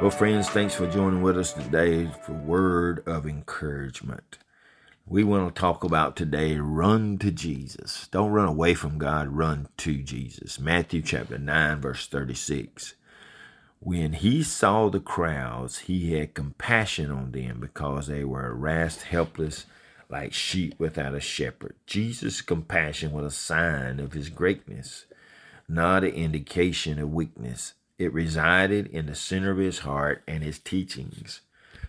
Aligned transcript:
Well, 0.00 0.12
friends, 0.12 0.48
thanks 0.48 0.76
for 0.76 0.86
joining 0.86 1.22
with 1.22 1.36
us 1.36 1.52
today 1.52 2.08
for 2.24 2.32
Word 2.32 3.02
of 3.04 3.26
Encouragement. 3.26 4.38
We 5.04 5.24
want 5.24 5.52
to 5.52 5.60
talk 5.60 5.82
about 5.82 6.14
today 6.14 6.56
run 6.56 7.18
to 7.18 7.32
Jesus. 7.32 8.06
Don't 8.12 8.30
run 8.30 8.46
away 8.46 8.74
from 8.74 8.98
God, 8.98 9.26
run 9.26 9.66
to 9.78 9.96
Jesus. 9.96 10.60
Matthew 10.60 11.02
chapter 11.02 11.36
9, 11.36 11.80
verse 11.80 12.06
36. 12.06 12.94
When 13.80 14.12
he 14.12 14.44
saw 14.44 14.88
the 14.88 15.00
crowds, 15.00 15.80
he 15.80 16.12
had 16.16 16.32
compassion 16.32 17.10
on 17.10 17.32
them 17.32 17.58
because 17.58 18.06
they 18.06 18.22
were 18.22 18.42
harassed, 18.42 19.02
helpless, 19.02 19.66
like 20.08 20.32
sheep 20.32 20.76
without 20.78 21.16
a 21.16 21.20
shepherd. 21.20 21.74
Jesus' 21.88 22.40
compassion 22.40 23.10
was 23.10 23.24
a 23.24 23.36
sign 23.36 23.98
of 23.98 24.12
his 24.12 24.28
greatness, 24.28 25.06
not 25.68 26.04
an 26.04 26.10
indication 26.10 27.00
of 27.00 27.12
weakness. 27.12 27.74
It 27.98 28.12
resided 28.12 28.86
in 28.86 29.06
the 29.06 29.14
center 29.14 29.50
of 29.50 29.58
his 29.58 29.80
heart 29.80 30.22
and 30.28 30.44
his 30.44 30.60
teachings. 30.60 31.40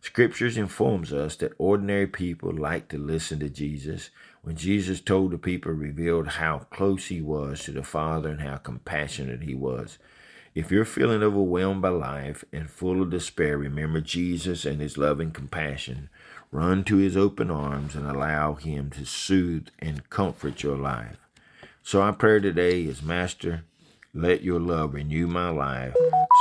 Scriptures 0.00 0.56
informs 0.56 1.12
us 1.12 1.34
that 1.36 1.54
ordinary 1.58 2.06
people 2.06 2.52
like 2.52 2.88
to 2.88 2.98
listen 2.98 3.40
to 3.40 3.48
Jesus. 3.48 4.10
When 4.42 4.54
Jesus 4.54 5.00
told 5.00 5.32
the 5.32 5.38
people, 5.38 5.72
revealed 5.72 6.28
how 6.28 6.60
close 6.70 7.06
he 7.06 7.20
was 7.20 7.64
to 7.64 7.72
the 7.72 7.82
Father 7.82 8.28
and 8.28 8.40
how 8.40 8.58
compassionate 8.58 9.42
he 9.42 9.54
was. 9.54 9.98
If 10.54 10.70
you're 10.70 10.84
feeling 10.84 11.24
overwhelmed 11.24 11.82
by 11.82 11.88
life 11.88 12.44
and 12.52 12.70
full 12.70 13.02
of 13.02 13.10
despair, 13.10 13.58
remember 13.58 14.00
Jesus 14.00 14.64
and 14.64 14.80
his 14.80 14.96
loving 14.96 15.32
compassion. 15.32 16.08
Run 16.52 16.84
to 16.84 16.96
his 16.96 17.16
open 17.16 17.50
arms 17.50 17.96
and 17.96 18.06
allow 18.06 18.54
him 18.54 18.90
to 18.90 19.04
soothe 19.04 19.68
and 19.80 20.08
comfort 20.08 20.62
your 20.62 20.76
life. 20.76 21.16
So 21.82 22.00
our 22.00 22.12
prayer 22.12 22.40
today 22.40 22.82
is, 22.82 23.02
Master, 23.02 23.64
let 24.16 24.42
your 24.42 24.58
love 24.58 24.94
renew 24.94 25.26
my 25.26 25.50
life 25.50 25.94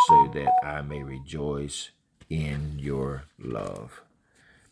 so 0.08 0.32
that 0.34 0.54
I 0.64 0.82
may 0.82 1.04
rejoice 1.04 1.90
in 2.30 2.80
your 2.80 3.24
love. 3.38 4.02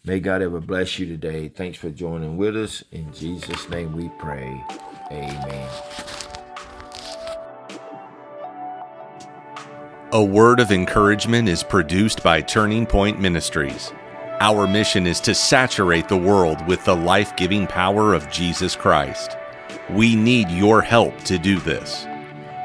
May 0.05 0.21
God 0.21 0.41
ever 0.41 0.61
bless 0.61 0.97
you 0.99 1.05
today. 1.05 1.49
Thanks 1.49 1.77
for 1.77 1.89
joining 1.89 2.37
with 2.37 2.55
us. 2.55 2.81
In 2.93 3.13
Jesus' 3.13 3.69
name 3.69 3.93
we 3.93 4.09
pray. 4.19 4.63
Amen. 5.11 5.69
A 10.13 10.23
word 10.23 10.61
of 10.61 10.71
encouragement 10.71 11.49
is 11.49 11.61
produced 11.61 12.23
by 12.23 12.39
Turning 12.39 12.85
Point 12.85 13.19
Ministries. 13.19 13.91
Our 14.39 14.65
mission 14.65 15.07
is 15.07 15.19
to 15.21 15.35
saturate 15.35 16.07
the 16.07 16.17
world 16.17 16.65
with 16.67 16.83
the 16.85 16.95
life 16.95 17.35
giving 17.35 17.67
power 17.67 18.13
of 18.13 18.29
Jesus 18.31 18.77
Christ. 18.77 19.35
We 19.89 20.15
need 20.15 20.49
your 20.49 20.81
help 20.81 21.17
to 21.25 21.37
do 21.37 21.59
this. 21.59 22.07